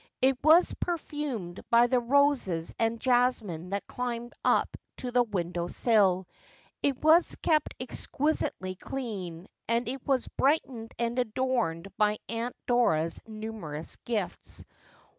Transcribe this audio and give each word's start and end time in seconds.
It 0.19 0.39
was 0.43 0.73
perfumed 0.79 1.63
by 1.69 1.85
the 1.85 1.99
roses 1.99 2.73
and 2.79 2.99
jasmine 2.99 3.69
that 3.69 3.85
climbed 3.85 4.33
up 4.43 4.75
to 4.97 5.11
the 5.11 5.21
window 5.21 5.67
sill; 5.67 6.27
it 6.81 7.03
was 7.03 7.35
kept 7.43 7.75
exquisitely 7.79 8.73
clean; 8.73 9.47
and 9.67 9.87
it 9.87 10.01
was 10.07 10.27
brightened 10.27 10.91
and 10.97 11.19
adorned 11.19 11.95
by 11.97 12.17
Aunt 12.29 12.55
Dora's 12.65 13.21
numerous 13.27 13.95
gifts. 13.97 14.65